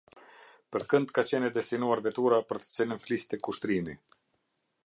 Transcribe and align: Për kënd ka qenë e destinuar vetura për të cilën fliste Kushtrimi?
Për 0.75 0.85
kënd 0.93 1.13
ka 1.17 1.25
qenë 1.33 1.51
e 1.51 1.53
destinuar 1.59 2.03
vetura 2.07 2.41
për 2.53 2.63
të 2.65 2.69
cilën 2.79 3.05
fliste 3.07 3.41
Kushtrimi? 3.49 3.99